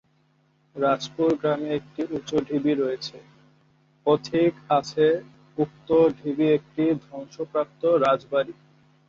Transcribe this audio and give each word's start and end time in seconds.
রাজাপুর 0.75 1.29
গ্রামে 1.41 1.69
একটি 1.79 2.01
উঁচু 2.15 2.37
ঢিবি 2.47 2.73
রয়েছে, 2.73 3.17
কথিত 4.05 4.55
আছে 4.77 5.05
উক্ত 5.57 5.87
ঢিবি 6.19 6.45
একটি 6.57 6.83
ধ্বংসপ্রাপ্ত 7.03 7.81
রাজবাড়ী। 8.03 8.53